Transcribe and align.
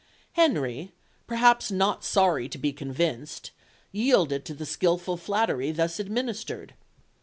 Henry, 0.33 0.91
perhaps 1.27 1.69
not 1.69 2.03
sorry 2.03 2.49
to 2.49 2.57
be 2.57 2.73
convinced, 2.73 3.51
yielded 3.91 4.45
to 4.45 4.55
the 4.55 4.65
skilful 4.65 5.15
flattery 5.15 5.71
thus 5.71 5.99
administered. 5.99 6.73